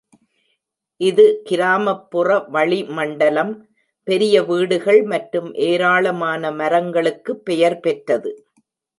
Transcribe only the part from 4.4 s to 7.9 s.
வீடுகள் மற்றும் ஏராளமான மரங்களுக்கு பெயர்